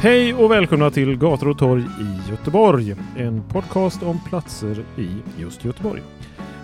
[0.00, 2.94] Hej och välkomna till Gator och torg i Göteborg.
[3.16, 6.02] En podcast om platser i just Göteborg.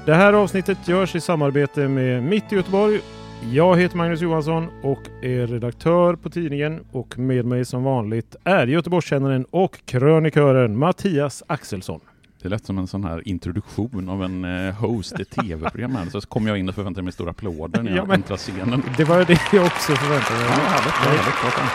[0.06, 3.00] Det här avsnittet görs i samarbete med Mitt i Göteborg.
[3.52, 8.66] Jag heter Magnus Johansson och är redaktör på tidningen och med mig som vanligt är
[8.66, 12.00] Göteborgskännaren och krönikören Mattias Axelsson.
[12.42, 15.96] Det lät som en sån här introduktion av en eh, host i tv-program.
[16.12, 18.82] Så kom jag in och förväntade mig stora applåder när jag Ja, men- äntrade scenen.
[18.96, 20.48] Det var det jag också förväntade mig.
[20.48, 21.22] Ja, härligt, härligt,
[21.54, 21.68] fan.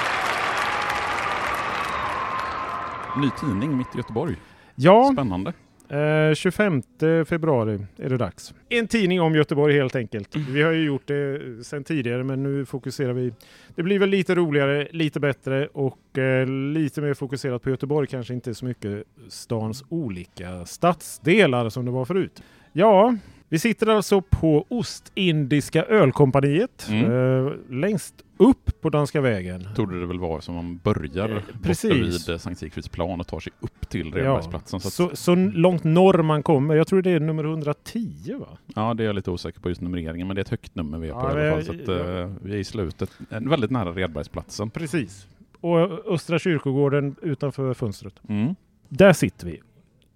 [3.17, 4.35] Ny tidning mitt i Göteborg.
[4.75, 5.53] Ja, Spännande.
[5.89, 6.81] Eh, 25
[7.25, 8.53] februari är det dags.
[8.69, 10.35] En tidning om Göteborg helt enkelt.
[10.35, 13.33] Vi har ju gjort det sedan tidigare men nu fokuserar vi.
[13.75, 18.07] Det blir väl lite roligare, lite bättre och eh, lite mer fokuserat på Göteborg.
[18.07, 22.43] Kanske inte så mycket stans olika stadsdelar som det var förut.
[22.73, 23.15] Ja,
[23.49, 27.05] vi sitter alltså på Ostindiska ölkompaniet Mm.
[27.47, 29.67] eh, längst upp på Danska vägen.
[29.75, 31.91] Torde det väl vara som man börjar Eh, precis.
[31.93, 34.79] vid eh, Sankt Sigfrids plan och tar sig upp till Redbergsplatsen.
[34.79, 36.75] Så, att, så, så långt norr man kommer.
[36.75, 38.47] Jag tror det är nummer 110 va?
[38.75, 40.97] ja, det är jag lite osäker på just numreringen, men det är ett högt nummer
[40.97, 41.65] vi är på Ja, i alla fall.
[41.65, 44.69] Så att, eh, vi är i slutet, väldigt nära Redbergsplatsen.
[44.69, 45.27] Precis.
[45.61, 45.79] Och
[46.13, 48.13] Östra kyrkogården utanför fönstret.
[48.29, 48.55] Mm.
[48.89, 49.61] Där sitter vi.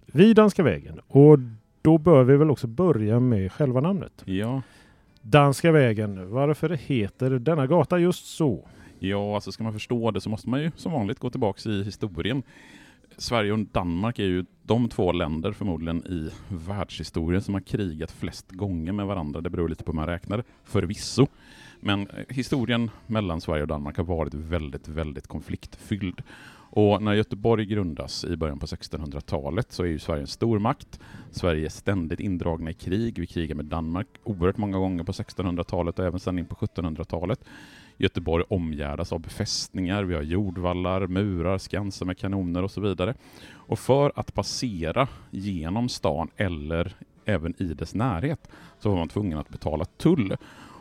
[0.06, 1.00] Vid Danska vägen.
[1.06, 1.38] Och
[1.84, 4.22] då bör vi väl också börja med själva namnet.
[4.24, 4.62] Ja,
[5.22, 6.30] Danska vägen.
[6.30, 8.68] Varför heter denna gata just så?
[8.98, 11.82] Ja, alltså ska man förstå det så måste man ju som vanligt gå tillbaks i
[11.82, 12.42] historien.
[13.16, 18.50] Sverige och Danmark är ju de två länder förmodligen i världshistorien som har krigat flest
[18.50, 19.40] gånger med varandra.
[19.40, 21.26] Det beror lite på hur man räknar, förvisso.
[21.80, 26.22] Men eh, historien mellan Sverige och Danmark har varit väldigt, väldigt konfliktfylld.
[26.76, 31.00] Och när Göteborg grundas i början på 1600-talet så är ju Sverige en stormakt.
[31.30, 33.18] Sverige är ständigt indragna i krig.
[33.18, 37.44] Vi krigar med Danmark oerhört många gånger på 1600-talet och även sen in på 1700-talet.
[37.96, 43.14] Göteborg omgärdas av befästningar, vi har jordvallar, murar, skanser med kanoner och så vidare.
[43.52, 48.48] Och för att passera genom stan eller även i dess närhet
[48.78, 50.36] så var man tvungen att betala tull.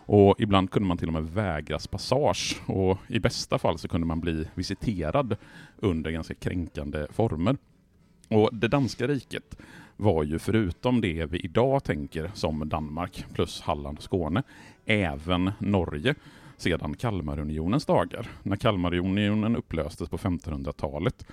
[0.06, 4.08] Och ibland kunde man till och med vägras passage och i bästa fall så kunde
[4.08, 5.36] man bli visiterad
[5.78, 7.58] under ganska kränkande former.
[8.30, 9.58] Och det danska riket
[9.98, 14.44] var ju förutom det vi idag tänker som Danmark plus Halland och Skåne,
[14.86, 16.16] även Norge
[16.58, 18.28] sedan Kalmarunionens dagar.
[18.44, 21.26] När Kalmarunionen upplöstes på 1500-talet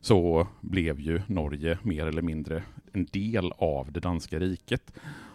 [0.00, 2.62] så blev ju Norge mer eller mindre
[2.92, 4.92] en del av det danska riket.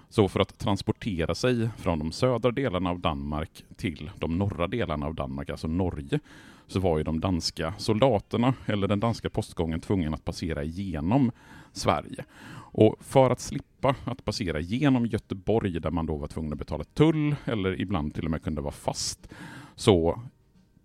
[0.10, 5.06] Så för att transportera sig från de södra delarna av Danmark till de norra delarna
[5.06, 6.20] av Danmark, alltså Norge,
[6.68, 11.32] så var ju de danska soldaterna eller den danska postgången tvungen att passera igenom
[11.72, 12.26] Sverige.
[12.72, 16.84] Och för att slippa att passera genom Göteborg där man då var tvungen att betala
[16.84, 19.28] tull eller ibland till och med kunde vara fast
[19.76, 20.22] så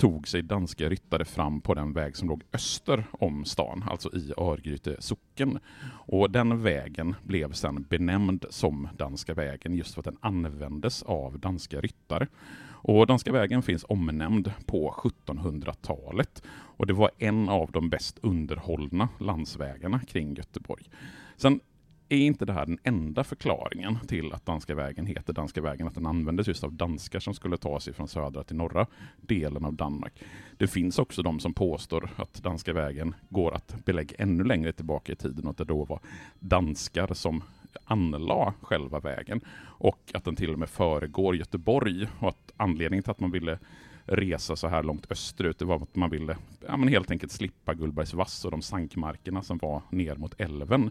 [0.03, 4.33] tog sig danska ryttare fram på den väg som låg öster om stan, alltså i
[4.37, 5.59] Örgryte socken.
[6.07, 11.39] Och den vägen blev sedan benämnd som Danska vägen just för att den användes av
[11.39, 12.27] danska ryttare.
[12.71, 19.09] Och Danska vägen finns omnämnd på 1700-talet och det var en av de bäst underhållna
[19.21, 20.85] landsvägarna kring Göteborg.
[21.37, 21.61] Sen
[22.15, 25.95] är inte det här den enda förklaringen till att Danska vägen heter Danska vägen, att
[25.95, 28.87] den användes just av danskar som skulle ta sig från södra till norra
[29.17, 30.23] delen av Danmark.
[30.57, 35.13] Det finns också de som påstår att Danska vägen går att belägga ännu längre tillbaka
[35.13, 36.01] i tiden och att det då var
[36.39, 37.43] danskar som
[37.85, 43.11] anlade själva vägen och att den till och med föregår Göteborg och att anledningen till
[43.11, 43.59] att man ville
[44.05, 46.37] resa så här långt österut, det var att man ville
[46.67, 50.91] ja, men helt enkelt slippa Gullbergs vass och de sankmarkerna som var ner mot älven.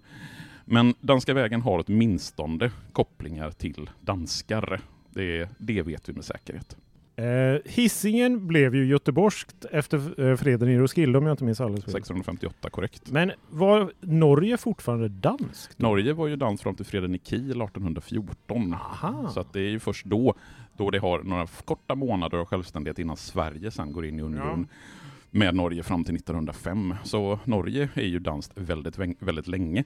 [0.65, 4.81] Men Danska vägen har åtminstone kopplingar till danskar.
[5.09, 6.77] Det, det vet vi med säkerhet.
[7.15, 11.85] Eh, Hisingen blev ju göteborgskt efter eh, freden i Roskilde om jag inte minns alldeles
[11.85, 11.93] fel.
[11.93, 13.11] 658 korrekt.
[13.11, 15.79] Men var Norge fortfarande danskt?
[15.79, 18.73] Norge var ju dans fram till freden i Kiel 1814.
[18.73, 19.29] Aha.
[19.33, 20.33] Så att det är ju först då,
[20.77, 24.67] då det har några korta månader av självständighet innan Sverige sen går in i union
[25.31, 26.95] med Norge fram till 1905.
[27.03, 29.83] Så Norge är ju danskt väldigt, väldigt länge.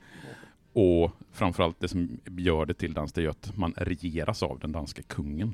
[0.76, 4.72] Och framförallt det som gör det till dans, det är att man regeras av den
[4.72, 5.54] danska kungen.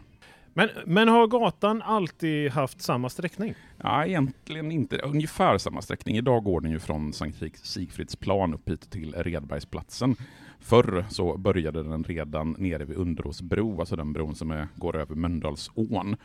[0.53, 3.53] Men, men har gatan alltid haft samma sträckning?
[3.77, 4.97] Ja, egentligen inte.
[4.97, 6.17] Ungefär samma sträckning.
[6.17, 10.15] Idag går den ju från Sankt Sigfridsplan upp hit till Redbergsplatsen.
[10.59, 15.15] Förr så började den redan nere vid Underåsbro, alltså den bron som är, går över
[15.15, 16.15] Mölndalsån,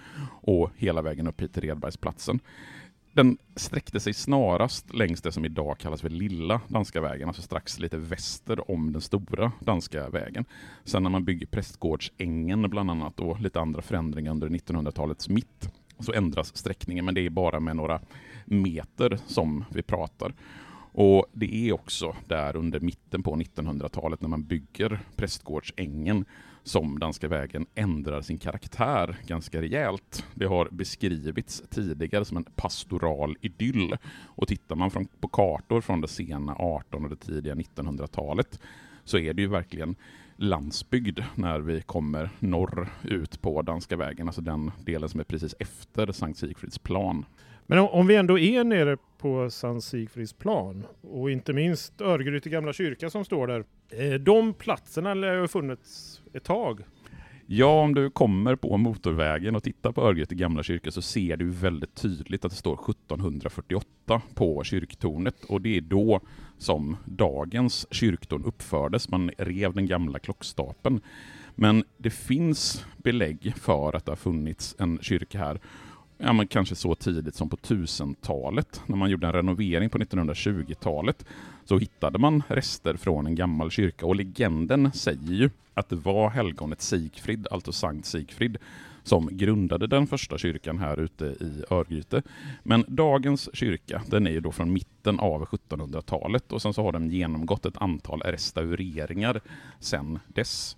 [0.41, 2.41] och hela vägen upp hit till Redbergsplatsen.
[3.17, 7.79] Den sträckte sig snarast längs det som idag kallas för Lilla Danska vägen, alltså strax
[7.79, 10.45] lite väster om den stora Danska vägen.
[10.85, 16.13] Sen när man bygger Prästgårdsängen bland annat och lite andra förändringar under 1900-talets mitt så
[16.13, 18.01] ändras sträckningen, men det är bara med några
[18.45, 20.35] meter som vi pratar.
[20.93, 26.25] Och Det är också där under mitten på 1900-talet när man bygger Prästgårdsängen
[26.67, 30.27] som Danska vägen ändrar sin karaktär ganska rejält.
[30.35, 33.97] Det har beskrivits tidigare som en pastoral idyll.
[34.25, 38.61] Och tittar man från, på kartor från det sena 1800 och det tidiga 1900-talet
[39.05, 39.97] så är det ju verkligen
[40.37, 45.55] landsbygd när vi kommer norr ut på Danska vägen, alltså den delen som är precis
[45.59, 47.25] efter Sankt Sigfrids plan.
[47.67, 52.49] Men om, om vi ändå är nere på San Sigfrids plan och inte minst Örgryte
[52.49, 53.65] gamla kyrka som står där.
[53.91, 56.81] Eh, de platserna lär ha funnits ett tag.
[57.49, 61.51] Ja, om du kommer på motorvägen och tittar på Örgryte gamla kyrka så ser du
[61.51, 66.21] väldigt tydligt att det står 1748 på kyrktornet och det är då
[66.59, 69.09] som dagens kyrktorn uppfördes.
[69.09, 71.01] Man rev den gamla klockstapeln.
[71.55, 75.61] Men det finns belägg för att det har funnits en kyrka här
[76.19, 78.83] ja, men kanske så tidigt som på 1000-talet.
[78.87, 81.25] När man gjorde en renovering på 1920-talet
[81.65, 86.31] så hittade man rester från en gammal kyrka och legenden säger ju att det var
[86.31, 88.59] helgonet Sigfrid, alltså Sankt Sigfrid,
[89.03, 92.23] som grundade den första kyrkan här ute i Örgryte.
[92.63, 96.93] Men dagens kyrka, den är ju då från mitten av 1700-talet och sen så har
[96.93, 99.41] den genomgått ett antal restaureringar
[99.81, 100.77] sedan dess.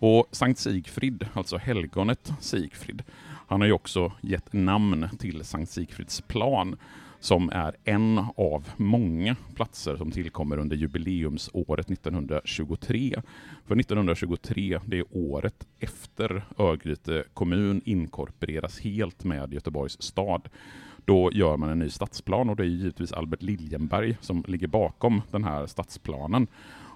[0.00, 3.02] Och Sankt Sigfrid, alltså helgonet Sigfrid,
[3.50, 6.76] han har ju också gett namn till Sankt Sigfrids plan
[7.20, 13.22] som är en av många platser som tillkommer under jubileumsåret 1923.
[13.66, 20.48] För 1923, det är året efter Örgryte kommun inkorporeras helt med Göteborgs stad.
[21.04, 25.22] Då gör man en ny stadsplan och det är givetvis Albert Liljenberg som ligger bakom
[25.30, 26.46] den här stadsplanen.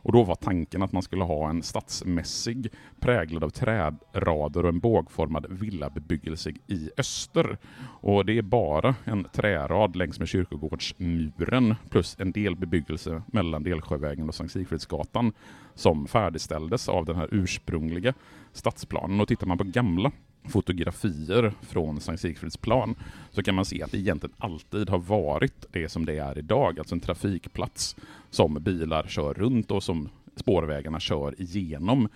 [0.04, 2.70] Och då var tanken att man skulle ha en stadsmässig
[3.00, 7.58] präglad av trädrader och en bågformad villabebyggelse i öster.
[8.00, 14.28] Och det är bara en trärad längs med kyrkogårdsmuren plus en del bebyggelse mellan Delsjövägen
[14.28, 15.32] och Sankt Sigfridsgatan
[15.74, 18.14] som färdigställdes av den här ursprungliga
[18.52, 19.20] stadsplanen.
[19.20, 20.12] Och tittar man på gamla
[20.48, 22.94] fotografier från Sankt Sigfridsplan
[23.30, 26.78] så kan man se att det egentligen alltid har varit det som det är idag,
[26.78, 27.96] alltså en trafikplats
[28.30, 32.08] som bilar kör runt och som spårvägarna kör igenom.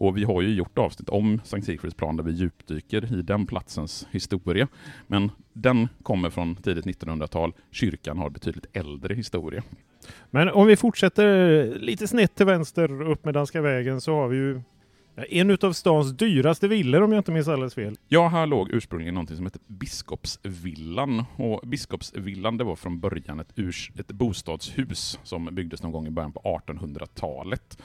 [0.00, 4.06] Och vi har ju gjort avsnitt om Sankt Sigfridsplan där vi djupdyker i den platsens
[4.10, 4.68] historia.
[5.06, 7.52] Men den kommer från tidigt 1900-tal.
[7.70, 9.62] Kyrkan har betydligt äldre historia.
[10.30, 14.36] Men om vi fortsätter lite snett till vänster upp med Danska vägen så har vi
[14.36, 14.60] ju
[15.30, 17.96] en av stans dyraste villor om jag inte minns alldeles fel.
[18.08, 21.24] Ja, här låg ursprungligen något som hette Biskopsvillan.
[21.36, 26.10] Och Biskopsvillan det var från början ett, urs, ett bostadshus som byggdes någon gång i
[26.10, 27.78] början på 1800-talet.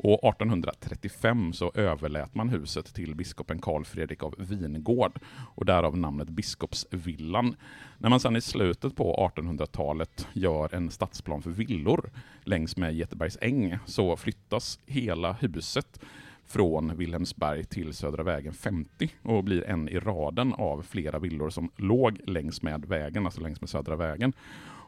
[0.00, 5.20] Och 1835 så överlät man huset till biskopen Karl Fredrik av Vingård
[5.54, 7.56] och därav namnet Biskopsvillan.
[7.98, 12.10] När man sedan i slutet på 1800-talet gör en stadsplan för villor
[12.44, 16.00] längs med Götebergs äng så flyttas hela huset
[16.48, 21.70] från Wilhelmsberg till Södra vägen 50 och blir en i raden av flera villor som
[21.76, 24.32] låg längs med vägen, alltså längs med Södra vägen.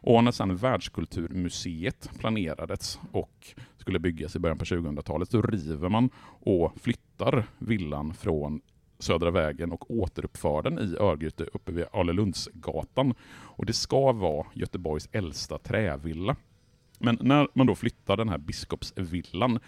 [0.03, 6.11] Och när sedan Världskulturmuseet planerades och skulle byggas i början på 2000-talet så river man
[6.41, 8.61] och flyttar villan från
[8.99, 13.15] Södra vägen och återuppför den i Örgryte uppe vid Alelundsgatan.
[13.31, 16.37] Och det ska vara Göteborgs äldsta trävilla.
[16.99, 19.59] Men när man då flyttar den här biskopsvillan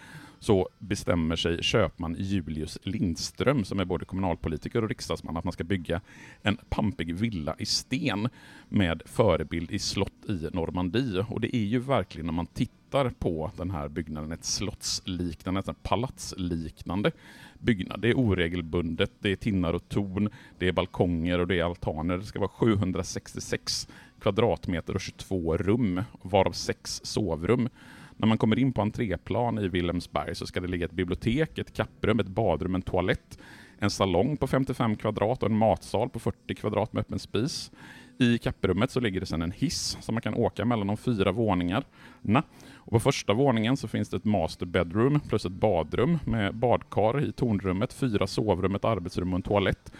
[0.43, 5.63] så bestämmer sig köpman Julius Lindström, som är både kommunalpolitiker och riksdagsman, att man ska
[5.63, 6.01] bygga
[6.41, 8.29] en pampig villa i sten
[8.69, 11.25] med förebild i slott i Normandie.
[11.29, 15.83] Och det är ju verkligen, när man tittar på den här byggnaden, ett slottsliknande, ett
[15.83, 17.11] palatsliknande
[17.59, 18.01] byggnad.
[18.01, 22.17] Det är oregelbundet, det är tinnar och torn, det är balkonger och det är altaner.
[22.17, 23.87] Det ska vara 766
[24.19, 27.69] kvadratmeter och 22 rum, varav sex sovrum.
[28.17, 31.73] När man kommer in på entréplan i Wilhelmsberg så ska det ligga ett bibliotek, ett
[31.73, 33.39] kapprum, ett badrum, en toalett,
[33.79, 37.71] en salong på 55 kvadrat och en matsal på 40 kvadrat med öppen spis.
[38.19, 41.31] I kapprummet så ligger det sedan en hiss som man kan åka mellan de fyra
[41.31, 42.43] våningarna.
[42.73, 47.25] Och på första våningen så finns det ett master bedroom plus ett badrum med badkar
[47.25, 49.91] i tornrummet, fyra sovrum, ett arbetsrum och en toalett.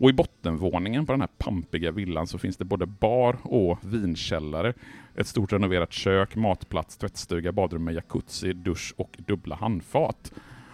[0.00, 4.72] Och i bottenvåningen på den här pampiga villan så finns det både bar och vinkällare,
[5.16, 10.32] ett stort renoverat kök, matplats, tvättstuga, badrum med jacuzzi, dusch och dubbla handfat.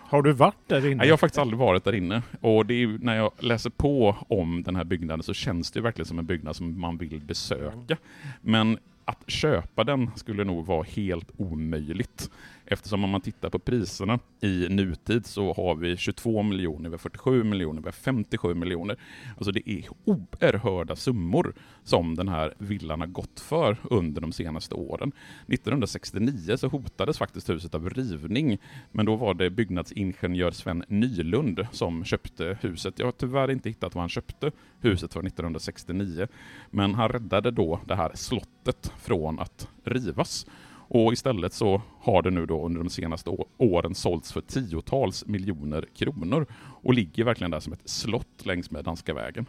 [0.09, 0.95] Har du varit där inne?
[0.95, 2.23] Nej, jag har faktiskt aldrig varit där inne.
[2.41, 6.07] Och det är, när jag läser på om den här byggnaden så känns det verkligen
[6.07, 7.97] som en byggnad som man vill besöka.
[8.41, 12.31] Men att köpa den skulle nog vara helt omöjligt.
[12.69, 16.99] Eftersom om man tittar på priserna i nutid så har vi 22 miljoner, vi har
[16.99, 18.97] 47 miljoner, vi har 57 miljoner.
[19.37, 24.75] Alltså det är oerhörda summor som den här villan har gått för under de senaste
[24.75, 25.13] åren.
[25.49, 28.59] 1969 så hotades faktiskt huset av rivning,
[28.93, 32.99] men då var det byggnadsingenjör Sven Nylund som köpte huset.
[32.99, 36.27] Jag har tyvärr inte hittat vad han köpte huset för 1969,
[36.71, 40.47] men han räddade då det här slottet från att rivas.
[40.89, 45.85] Och istället så har det nu då under de senaste åren sålts för tiotals miljoner
[45.97, 46.47] kronor
[46.83, 49.47] och ligger verkligen där som ett slott längs med Danska vägen.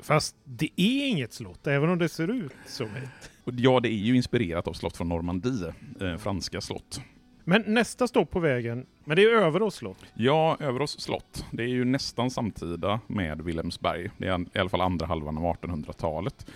[0.00, 3.30] Fast det är inget slott, även om det ser ut som ett.
[3.44, 7.00] Ja, det är ju inspirerat av slott från Normandie, eh, franska slott.
[7.44, 10.04] Men nästa stopp på vägen, men det är Överås slott?
[10.14, 11.46] Ja, Överås slott.
[11.50, 14.10] Det är ju nästan samtida med Wilhelmsberg.
[14.18, 16.46] Det är i alla fall andra halvan av 1800-talet.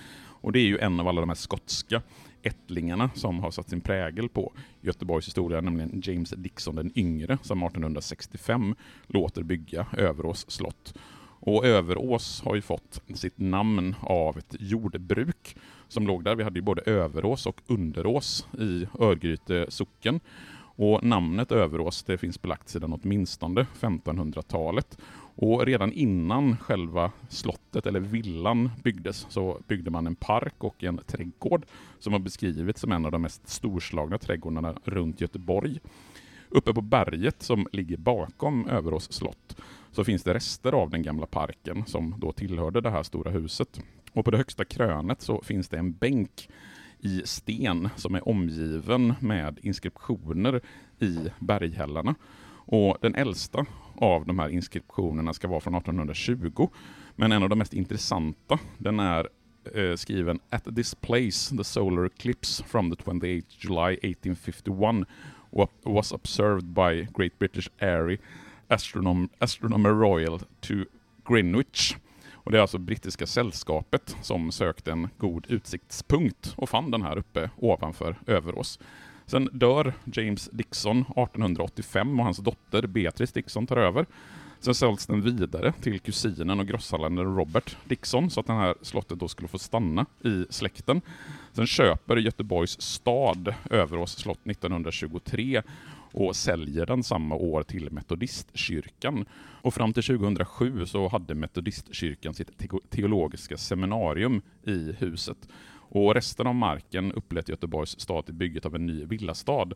[0.41, 2.03] Och det är ju en av alla de här skotska
[2.43, 7.63] ättlingarna som har satt sin prägel på Göteborgs historia, nämligen James Dixon den yngre, som
[7.63, 8.75] 1865
[9.07, 10.95] låter bygga Överås slott.
[11.41, 15.57] Och Överås har ju fått sitt namn av ett jordbruk
[15.89, 16.35] som låg där.
[16.35, 20.21] Vi hade ju både Överås och Underås i Örgryte socken.
[20.81, 24.99] Och namnet Överås det finns belagt sedan åtminstone 1500-talet.
[25.41, 31.01] Och redan innan själva slottet eller villan byggdes så byggde man en park och en
[31.07, 31.67] trädgård
[31.99, 35.81] som har beskrivits som en av de mest storslagna trädgårdarna runt Göteborg.
[36.49, 39.57] Uppe på berget som ligger bakom Överås slott
[39.91, 43.81] så finns det rester av den gamla parken som då tillhörde det här stora huset.
[44.13, 46.49] Och på det högsta krönet så finns det en bänk
[47.01, 50.61] i sten som är omgiven med inskriptioner
[50.99, 52.15] i berghällarna.
[52.71, 56.69] Och den äldsta av de här inskriptionerna ska vara från 1820,
[57.17, 59.29] men en av de mest intressanta, den är
[59.75, 65.05] eh, skriven At this place the solar eclipse from the 28 July 1851
[65.85, 68.19] was observed by Great British Airy
[68.69, 70.75] Astronom Astronomer Royal to
[71.29, 71.97] Greenwich.
[72.33, 77.19] Och det är alltså brittiska sällskapet som sökte en god utsiktspunkt och fann den här
[77.19, 78.79] uppe ovanför Överås.
[79.29, 84.07] Sen dör James Dixon 1885 och hans dotter Beatrice Dixon tar över.
[84.61, 89.19] Sen säljs den vidare till kusinen och grosshandlaren Robert Dixon så att det här slottet
[89.19, 91.01] då skulle få stanna i släkten.
[91.53, 95.63] Sen köper Göteborgs stad Överås slott 1923
[96.13, 99.25] och säljer den samma år till Metodistkyrkan.
[99.63, 105.49] Och fram till 2007 så hade Metodistkyrkan sitt teologiska seminarium i huset.
[105.89, 109.69] Och resten av marken upplät Göteborgs stad till bygget av en ny villastad,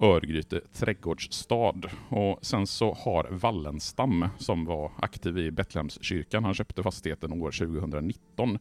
[0.00, 1.80] Örgryte trädgårdsstad.
[2.08, 8.58] Och sen så har Wallenstam, som var aktiv i Betlehemskyrkan, han köpte fastigheten år 2019.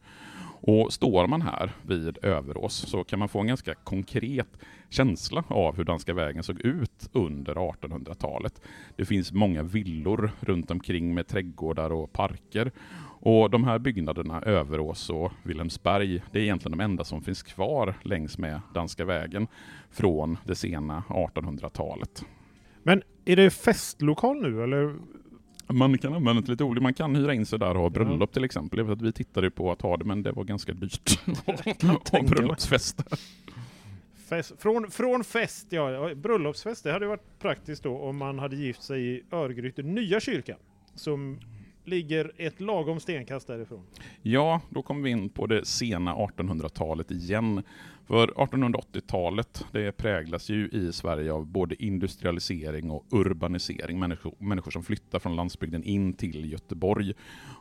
[0.63, 4.58] Och står man här vid Överås så kan man få en ganska konkret
[4.89, 8.62] känsla av hur Danska vägen såg ut under 1800-talet.
[8.96, 12.72] Det finns många villor runt omkring med trädgårdar och parker.
[13.24, 17.94] Och de här byggnaderna, Överås och Wilhelmsberg, det är egentligen de enda som finns kvar
[18.04, 19.48] längs med Danska vägen
[19.92, 22.25] från det sena 1800-talet.
[22.84, 24.96] Men är det festlokal nu eller?
[25.68, 26.84] Man kan använda det lite olika.
[26.84, 28.34] Man kan hyra in sig där och ha bröllop ja.
[28.34, 28.80] till exempel.
[28.80, 31.20] Jag vet att vi tittade på att ha det, men det var ganska dyrt
[31.84, 33.04] att ha bröllopsfest.
[34.30, 38.84] Fest, från, från fest, ja, bröllopsfest, det hade varit praktiskt då om man hade gift
[38.84, 40.58] sig i Örgryte nya kyrkan.
[40.96, 41.40] Som
[41.84, 43.86] ligger ett lagom stenkast därifrån.
[44.22, 47.64] Ja, då kommer vi in på det sena 1800-talet igen.
[48.08, 54.00] För 1880-talet det präglas ju i Sverige av både industrialisering och urbanisering.
[54.00, 57.14] Människor, människor som flyttar från landsbygden in till Göteborg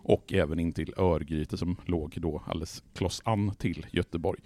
[0.03, 4.41] och även in till Örgryte som låg då alldeles kloss an till Göteborg.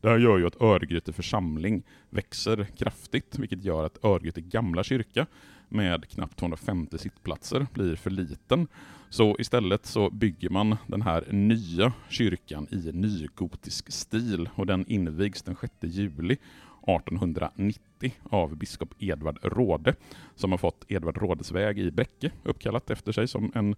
[0.00, 5.26] Det här gör ju att Örgryte församling växer kraftigt, vilket gör att Örgryte gamla kyrka
[5.70, 8.68] med knappt 250 sittplatser blir för liten.
[9.10, 15.42] Så istället så bygger man den här nya kyrkan i nygotisk stil och den invigs
[15.42, 16.36] den 6 juli
[16.82, 19.94] 1890 av biskop Edvard Råde
[20.34, 23.74] som har fått Edvard Rådes väg i Bräcke uppkallat efter sig som en,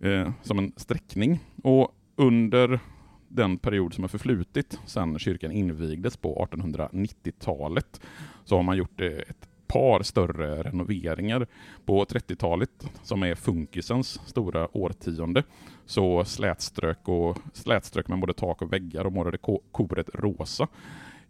[0.00, 1.40] eh, som en sträckning.
[1.62, 2.80] Och under
[3.28, 8.00] den period som har förflutit sedan kyrkan invigdes på 1890-talet
[8.44, 11.46] så har man gjort eh, ett par större renoveringar.
[11.84, 12.70] På 30-talet,
[13.02, 15.42] som är funkisens stora årtionde,
[15.86, 19.38] så slätströk, och, slätströk man både tak och väggar och målade
[19.72, 20.68] koret rosa.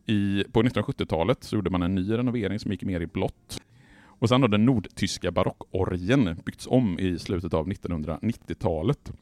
[0.06, 3.62] I, på 1970-talet så gjorde man en ny renovering som gick mer i blått.
[4.06, 9.12] Och sen har den nordtyska barockorgen byggts om i slutet av 1990-talet.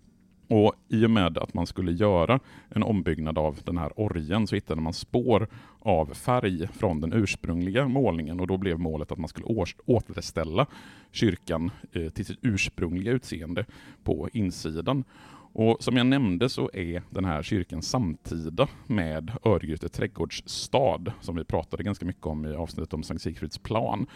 [0.53, 4.55] Och I och med att man skulle göra en ombyggnad av den här orgen så
[4.55, 5.47] hittade man spår
[5.79, 9.47] av färg från den ursprungliga målningen och då blev målet att man skulle
[9.87, 10.67] återställa
[11.11, 13.65] kyrkan eh, till sitt ursprungliga utseende
[14.05, 15.05] på insidan.
[15.53, 21.45] Och Som jag nämnde så är den här kyrkan samtida med Örgryte trädgårdsstad som vi
[21.45, 24.07] pratade ganska mycket om i avsnittet om Sankt Sigfrids plan.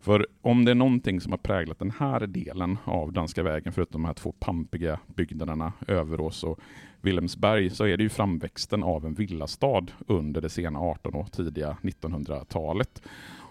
[0.00, 4.02] För om det är någonting som har präglat den här delen av Danska vägen, förutom
[4.02, 6.60] de här två pampiga byggnaderna Överås och
[7.00, 11.76] Wilhelmsberg, så är det ju framväxten av en villastad under det sena 1800 och tidiga
[11.82, 13.02] 1900-talet.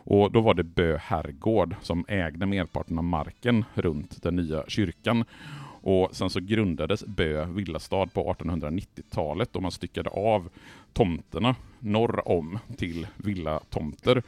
[0.07, 5.25] Och då var det Bö herrgård som ägde merparten av marken runt den nya kyrkan.
[5.81, 10.49] Och sen så grundades Bö villastad på 1890-talet och man styckade av
[10.93, 14.23] tomterna norr om till villatomter.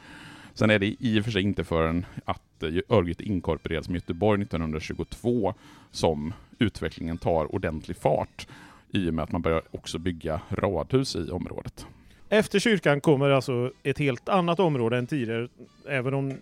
[0.58, 4.42] Sen är det i och för sig inte förrän att eh, Örgryte inkorporeras med Göteborg
[4.42, 5.54] 1922
[5.90, 8.46] som utvecklingen tar ordentlig fart
[8.90, 11.86] i och med att man börjar också bygga radhus i området.
[12.28, 15.48] Efter kyrkan kommer alltså ett helt annat område än tidigare,
[15.88, 16.34] även om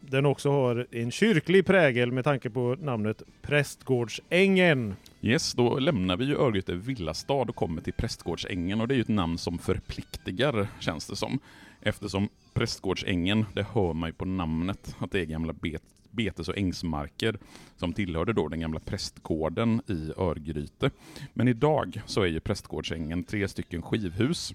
[0.00, 4.96] den också har en kyrklig prägel med tanke på namnet Prästgårdsängen.
[5.22, 9.02] Yes, då lämnar vi ju Örgryte villastad och kommer till Prästgårdsängen och det är ju
[9.02, 11.38] ett namn som förpliktigar, känns det som.
[11.86, 16.58] Eftersom Prästgårdsängen, det hör man ju på namnet, att det är gamla bet betes och
[16.58, 17.38] ängsmarker
[17.76, 20.90] som tillhörde då den gamla prästgården i Örgryte.
[21.32, 24.54] Men idag så är ju Prästgårdsängen tre stycken skivhus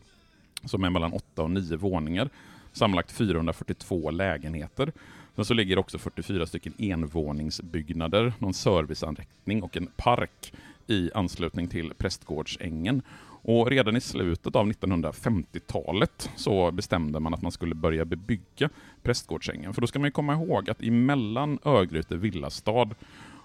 [0.64, 2.30] som är mellan åtta och nio våningar,
[2.72, 4.92] sammanlagt 442 lägenheter.
[5.36, 10.54] Sen så ligger också 44 stycken envåningsbyggnader, någon serviceanrättning och en park
[10.88, 13.02] i anslutning till Prästgårdsängen.
[13.42, 18.70] Och redan i slutet av 1950-talet så bestämde man att man skulle börja bebygga
[19.04, 19.74] Prästgårdsängen.
[19.74, 22.90] För då ska man komma ihåg att emellan Örgryte villastad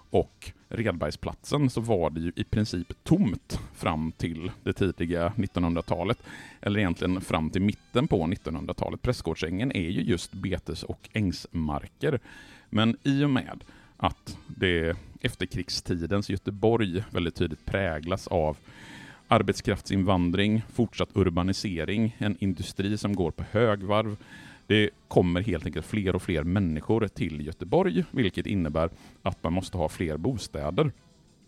[0.09, 6.17] och Redbergsplatsen så var det ju i princip tomt fram till det tidiga 1900-talet.
[6.61, 9.01] Eller egentligen fram till mitten på 1900-talet.
[9.01, 12.19] Prästgårdsängen är ju just betes och ängsmarker.
[12.69, 13.63] Men i och med
[13.97, 18.57] att det efterkrigstidens Göteborg väldigt tydligt präglas av
[19.27, 24.17] arbetskraftsinvandring, fortsatt urbanisering, en industri som går på högvarv.
[24.67, 28.89] Det kommer helt enkelt fler och fler människor till Göteborg, vilket innebär
[29.21, 30.91] att man måste ha fler bostäder.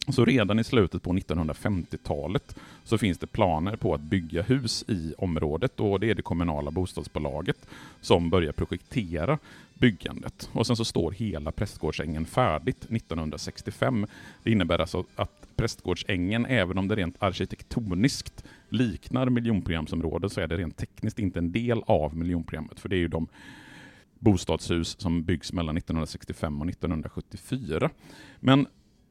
[0.10, 5.14] Så redan i slutet på 1950-talet så finns det planer på att bygga hus i
[5.18, 7.58] området och det är det kommunala bostadsbolaget
[8.02, 9.38] som börjar projektera
[9.74, 10.50] byggandet.
[10.54, 14.08] Och sen så står hela Prästgårdsängen färdigt 1965.
[14.44, 20.58] Det innebär alltså att Prästgårdsängen, även om det rent arkitektoniskt liknar miljonprogramsområdet, så är det
[20.58, 23.28] rent tekniskt inte en del av miljonprogrammet, för det är ju de
[24.20, 27.90] bostadshus som byggs mellan 1965 och 1974.
[28.40, 28.68] Men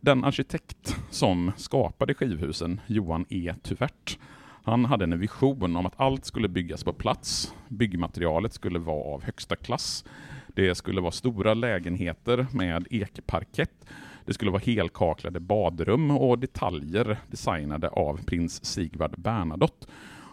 [0.07, 3.55] den arkitekt som skapade skivhusen, Johan E.
[3.63, 4.19] Tuvert,
[4.65, 7.55] han hade en vision om att allt skulle byggas på plats.
[7.69, 10.05] Byggmaterialet skulle vara av högsta klass.
[10.49, 13.87] Det skulle vara stora lägenheter med ekparkett.
[14.25, 19.87] Det skulle vara helkaklade badrum och detaljer designade av prins Sigvard Bernadotte.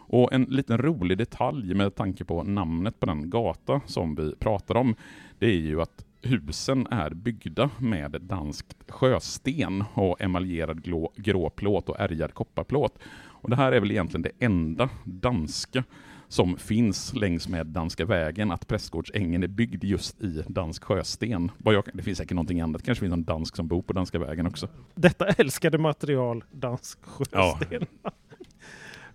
[0.08, 4.78] Och en liten rolig detalj med tanke på namnet på den gata som vi pratar
[4.78, 4.96] om,
[5.40, 10.84] det är ju att husen är byggda med danskt sjösten och emaljerad
[11.16, 13.00] gråplåt och ärgad kopparplåt.
[13.44, 15.84] Och det här är väl egentligen det enda danska
[16.28, 21.52] som finns längs med Danska vägen, att Prästgårdsängen är byggd just i dansk sjösten.
[21.94, 24.68] det finns säkert någonting annat, kanske finns någon dansk som bor på Danska vägen också.
[24.96, 27.86] Detta älskade material, dansk sjösten.
[28.04, 28.12] Ja.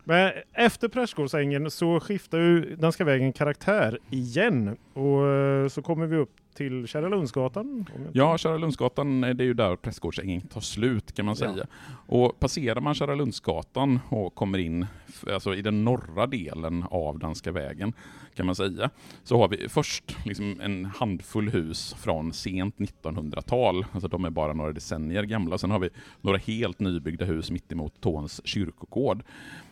[0.04, 6.16] Men efter Prästgårdsängen så skiftar ju Danska vägen karaktär igen och eh, så kommer vi
[6.16, 7.86] upp till Kära Lundsgatan.
[8.12, 11.54] Ja, Kära Lundsgatan, det är ju där Prästgårdsängen tar slut kan man säga.
[11.56, 11.64] Ja.
[12.06, 14.86] Och passerar man Kära Lundsgatan och kommer in
[15.32, 17.92] alltså i den norra delen av Danska vägen
[18.34, 18.90] kan man säga,
[19.24, 24.52] så har vi först liksom en handfull hus från sent 1900-tal, alltså de är bara
[24.52, 25.58] några decennier gamla.
[25.58, 25.88] Sen har vi
[26.20, 29.22] några helt nybyggda hus mittemot Tåns kyrkogård.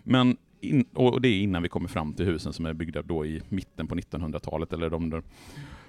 [0.03, 3.27] Men in, och det är innan vi kommer fram till husen som är byggda då
[3.27, 5.23] i mitten på 1900-talet, eller de,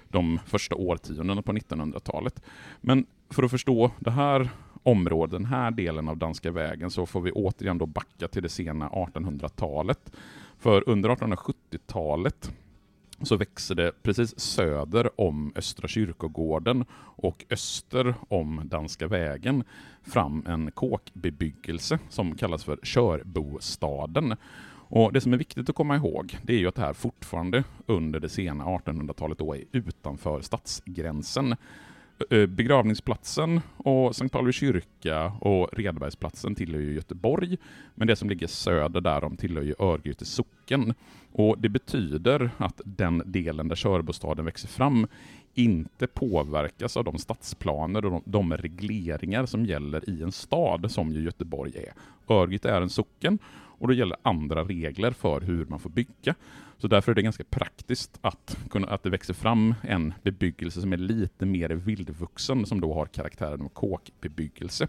[0.08, 2.42] de första årtiondena på 1900-talet.
[2.80, 4.50] Men för att förstå det här
[4.82, 8.48] området, den här delen av Danska vägen, så får vi återigen då backa till det
[8.48, 10.12] sena 1800-talet.
[10.58, 12.50] För under 1870-talet
[13.22, 19.64] så växer det precis söder om Östra kyrkogården och öster om Danska vägen
[20.02, 24.36] fram en kåkbebyggelse som kallas för Körbostaden.
[24.90, 27.64] Och Det som är viktigt att komma ihåg, det är ju att det här fortfarande
[27.86, 31.56] under det sena 1800-talet då är utanför stadsgränsen.
[32.48, 37.56] Begravningsplatsen och Sankt Pauli kyrka och Redbergsplatsen tillhör ju Göteborg,
[37.94, 40.94] men det som ligger söder därom tillhör ju Örgryte socken.
[41.32, 45.06] Och Det betyder att den delen där körbostaden växer fram
[45.54, 51.12] inte påverkas av de stadsplaner och de, de regleringar som gäller i en stad, som
[51.12, 51.92] ju Göteborg är.
[52.34, 53.38] Örgryte är en socken
[53.78, 56.34] och då gäller andra regler för hur man får bygga.
[56.78, 60.92] Så därför är det ganska praktiskt att, kunna, att det växer fram en bebyggelse som
[60.92, 64.88] är lite mer vildvuxen, som då har karaktären av kåkbebyggelse.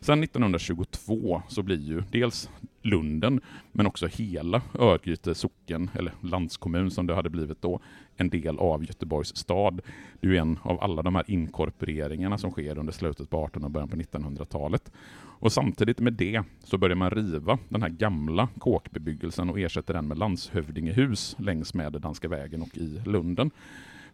[0.00, 2.50] Sen 1922 så blir ju dels
[2.82, 3.40] Lunden,
[3.72, 7.80] men också hela Örgryte socken, eller landskommun som det hade blivit då,
[8.16, 9.80] en del av Göteborgs stad.
[10.20, 13.66] Det är ju en av alla de här inkorporeringarna som sker under slutet på 1800
[13.66, 14.92] och början på 1900-talet.
[15.40, 20.08] Och samtidigt med det så börjar man riva den här gamla kåkbebyggelsen och ersätter den
[20.08, 23.50] med landshövdingehus längs med Danska vägen och i Lunden.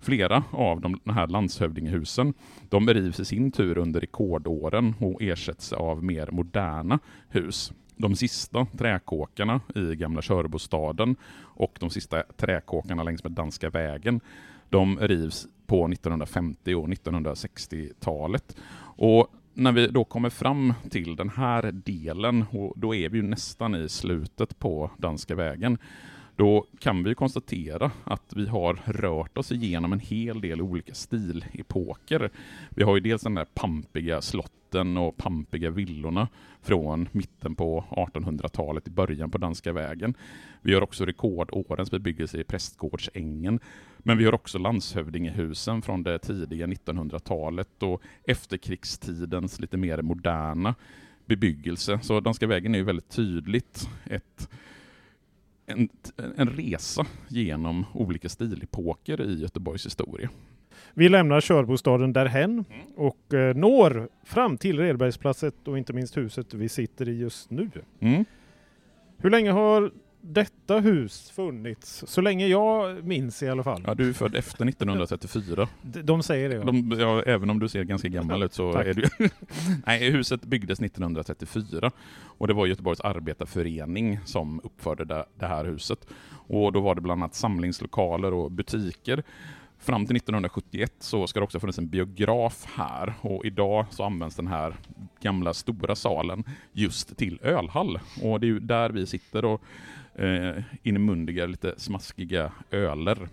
[0.00, 2.34] Flera av de här landshövdingehusen
[2.68, 7.72] de rivs i sin tur under rekordåren och ersätts av mer moderna hus.
[7.96, 14.20] De sista träkåkarna i gamla Körbostaden och de sista träkåkarna längs med Danska vägen
[14.68, 18.56] de rivs på 1950 och 1960-talet.
[18.96, 23.22] Och när vi då kommer fram till den här delen, och då är vi ju
[23.22, 25.78] nästan i slutet på Danska vägen,
[26.36, 32.30] då kan vi konstatera att vi har rört oss igenom en hel del olika stilepoker.
[32.70, 36.28] Vi har ju dels den där pampiga slotten och pampiga villorna
[36.62, 40.14] från mitten på 1800-talet i början på Danska vägen.
[40.62, 43.60] Vi har också rekordårens bebyggelse i Prästgårdsängen.
[43.98, 50.74] Men vi har också landshövdingehusen från det tidiga 1900-talet och efterkrigstidens lite mer moderna
[51.26, 51.98] bebyggelse.
[52.02, 54.48] Så Danska vägen är ju väldigt tydligt ett
[55.66, 55.88] en,
[56.36, 60.30] en resa genom olika stilepoker i Göteborgs historia.
[60.94, 62.86] Vi lämnar körbostaden därhen mm.
[62.96, 67.70] och eh, når fram till Redbergsplatset och inte minst huset vi sitter i just nu.
[68.00, 68.24] Mm.
[69.16, 69.92] Hur länge har
[70.26, 72.04] detta hus funnits?
[72.06, 73.82] Så länge jag minns i alla fall.
[73.86, 75.68] Ja, du är född efter 1934.
[75.82, 76.54] De, de säger det.
[76.54, 76.64] Ja.
[76.64, 79.08] De, ja, även om du ser ganska gammal ut så är du...
[79.86, 81.90] Nej, huset byggdes 1934
[82.24, 86.06] och det var Göteborgs arbetarförening som uppförde det, det här huset.
[86.46, 89.22] Och då var det bland annat samlingslokaler och butiker.
[89.78, 94.36] Fram till 1971 så ska det också funnits en biograf här och idag så används
[94.36, 94.76] den här
[95.20, 97.98] gamla stora salen just till ölhall.
[98.22, 99.62] Och det är ju där vi sitter och
[100.14, 103.28] eh, inmundiga, lite smaskiga öler.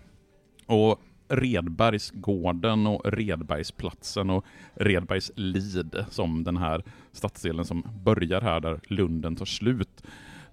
[0.66, 9.36] Och Redbergsgården och Redbergsplatsen och Redbergslid som den här stadsdelen som börjar här där Lunden
[9.36, 10.02] tar slut.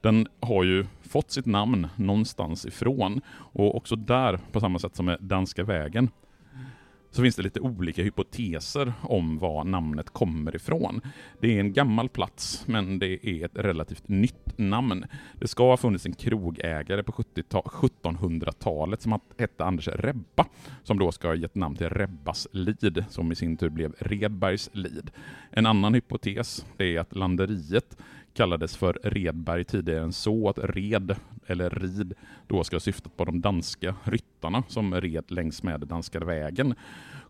[0.01, 5.05] Den har ju fått sitt namn någonstans ifrån och också där, på samma sätt som
[5.05, 6.09] med Danska vägen,
[7.11, 11.01] så finns det lite olika hypoteser om var namnet kommer ifrån.
[11.39, 15.05] Det är en gammal plats, men det är ett relativt nytt namn.
[15.39, 20.45] Det ska ha funnits en krogägare på 1700-talet som hette Anders Rebba,
[20.83, 24.69] som då ska ha gett namn till Rebbas lid, som i sin tur blev Redbergs
[24.73, 25.11] lid.
[25.51, 27.97] En annan hypotes är att landeriet
[28.39, 31.15] kallades för Redberg tidigare än så, att red,
[31.47, 32.13] eller rid,
[32.47, 36.75] då ska ha syftat på de danska ryttarna som red längs med danska vägen.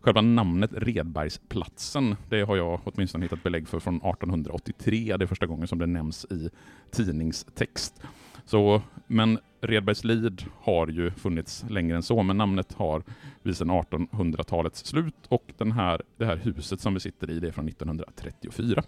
[0.00, 5.46] Själva namnet Redbergsplatsen, det har jag åtminstone hittat belägg för från 1883, det är första
[5.46, 6.50] gången som det nämns i
[6.90, 8.02] tidningstext.
[8.44, 13.02] Så, men Redbergslid har ju funnits längre än så, men namnet har
[13.42, 17.48] vi sedan 1800-talets slut och den här, det här huset som vi sitter i, det
[17.48, 18.82] är från 1934.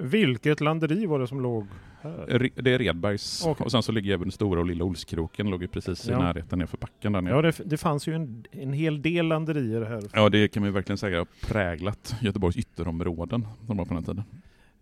[0.00, 1.66] Vilket landeri var det som låg
[2.02, 2.50] här?
[2.54, 3.64] Det är Redbergs Okej.
[3.64, 6.18] och sen så ligger även stora och lilla Olskroken, låg ju precis i Ja.
[6.18, 7.34] närheten nerför backen där nere.
[7.34, 10.02] Ja, det, det fanns ju en, en hel del landerier här.
[10.12, 14.02] Ja, det kan man ju verkligen säga har präglat Göteborgs ytterområden som var på den
[14.04, 14.22] tiden.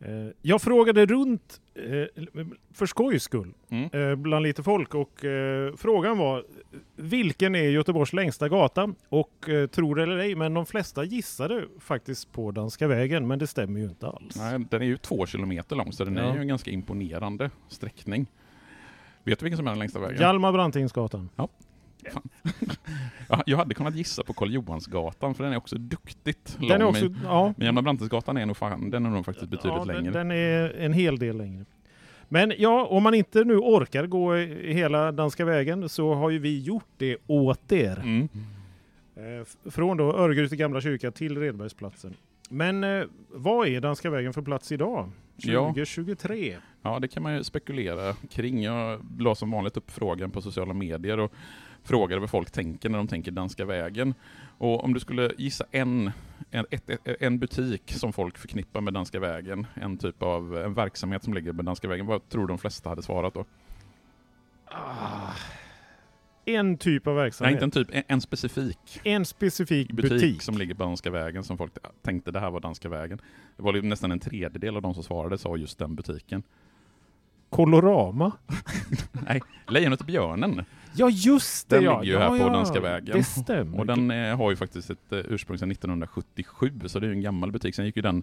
[0.01, 0.11] Eh,
[0.43, 2.25] Jag frågade runt eh,
[2.73, 3.91] för skojs skull Mm.
[4.11, 5.25] eh, bland lite folk och
[5.77, 6.45] frågan var
[6.97, 8.95] vilken är Göteborgs längsta gata?
[9.09, 9.33] Och
[9.71, 13.87] tror eller ej, men de flesta gissade faktiskt på Danska vägen, men det stämmer ju
[13.87, 14.37] inte alls.
[14.37, 16.23] Nej, den är ju två kilometer lång, så den Ja.
[16.23, 18.27] är ju en ganska imponerande sträckning.
[19.25, 20.21] Vet du vilken som är den längsta vägen?
[20.21, 21.29] Hjalmar Brantingsgatan.
[21.37, 21.49] Ja,
[23.47, 26.69] jag hade kunnat gissa på Karl Johansgatan, för den är också duktigt lång.
[26.69, 29.49] Den är också, men- ja, Men Hjalmar Brantingsgatan är nog, fan, den är nog faktiskt
[29.51, 30.11] betydligt ja, längre.
[30.13, 31.65] Den, är en hel del längre.
[32.29, 36.61] Men ja, om man inte nu orkar gå hela Danska vägen så har ju vi
[36.63, 37.99] gjort det åt er.
[37.99, 38.29] Mm.
[39.17, 42.15] Eh, f- Från då Örgryte gamla kyrka till Redbergsplatsen.
[42.51, 45.11] Men eh, vad är Danska vägen för plats idag?
[45.37, 45.67] Ja.
[45.67, 46.57] 2023?
[46.83, 48.63] Ja, det kan man ju spekulera kring.
[48.63, 51.33] Jag la som vanligt upp frågan på sociala medier och
[51.89, 54.15] frågade vad folk tänker när de tänker Danska vägen.
[54.59, 56.11] Och om du skulle gissa en,
[56.51, 56.67] en,
[57.05, 61.53] en butik som folk förknippar med Danska vägen, en typ av en verksamhet som ligger
[61.53, 63.45] med Danska vägen, vad tror du de flesta hade svarat då?
[64.65, 65.33] Ah,
[66.45, 67.63] en typ av Nej, verksamhet.
[67.63, 70.43] inte en typ, en, en specifik en specifik butik, butik.
[70.43, 71.73] som ligger på Danska vägen som folk
[72.03, 73.21] tänkte det här var Danska vägen.
[73.57, 76.43] Det var nästan en tredjedel av de som svarade sa just den butiken.
[77.51, 78.33] Colorama?
[79.13, 80.65] Nej, Lejonet och björnen.
[80.95, 82.01] Ja just det Den ja!
[82.01, 82.49] ligger ju ja, här på ja.
[82.49, 83.17] Danska vägen.
[83.17, 83.79] Det stämmer.
[83.79, 87.21] Och den eh, har ju faktiskt ett eh, ursprung sedan 1977, så det är en
[87.21, 87.75] gammal butik.
[87.75, 88.23] Sen gick ju den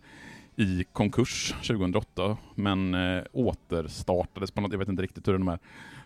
[0.55, 5.59] i konkurs 2008, men eh, återstartades på något, jag vet inte riktigt hur de här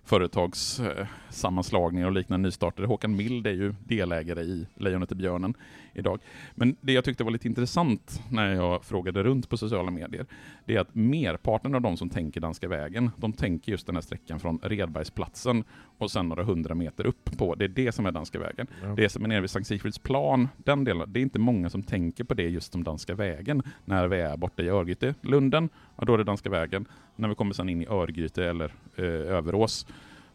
[0.03, 2.87] företagssammanslagningar och liknande nystartade.
[2.87, 5.53] Håkan Mild är ju delägare i Lejonet och björnen
[5.93, 6.19] idag.
[6.55, 10.25] Men det jag tyckte var lite intressant när jag frågade runt på sociala medier,
[10.65, 14.01] det är att merparten av de som tänker Danska vägen, de tänker just den här
[14.01, 15.63] sträckan från Redbergsplatsen
[15.99, 17.55] och sen några hundra meter upp på.
[17.55, 18.67] Det är det som är Danska vägen.
[18.83, 18.87] Ja.
[18.87, 21.83] Det som är nere vid Sankt Sigfrids plan, den delen, det är inte många som
[21.83, 23.63] tänker på det just som Danska vägen.
[23.85, 26.85] När vi är borta i Örgryte, Lunden, ja, då är det Danska vägen.
[27.15, 29.87] När vi kommer sen in i Örgryte eller eh, Överås,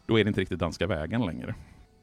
[0.06, 1.54] då är det inte riktigt Danska vägen längre.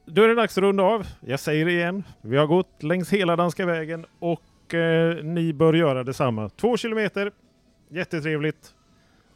[0.06, 1.06] Då är det dags att runda av.
[1.20, 2.04] Jag säger det igen.
[2.20, 6.48] Vi har gått längs hela Danska vägen och eh, ni bör göra detsamma.
[6.48, 7.32] Två kilometer.
[7.90, 8.74] Jättetrevligt.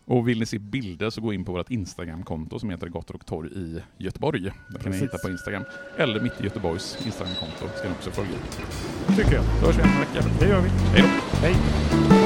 [0.08, 3.26] Och vill ni se bilder så gå in på vårt Instagramkonto som heter Gator och
[3.26, 4.52] torg i Göteborg.
[4.72, 5.64] Det kan ni hitta på Instagram.
[5.96, 8.38] Eller Mitt i Göteborgs Instagramkonto ska ni också följa.
[9.16, 9.44] Tycker jag.
[9.60, 10.28] Då hörs vi om en vecka.
[10.40, 10.68] Det gör vi.
[10.68, 11.36] Hej då!
[11.46, 12.25] Hej!